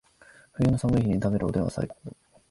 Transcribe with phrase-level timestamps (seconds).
[0.53, 1.95] 冬の寒い日に食べるおでんは最高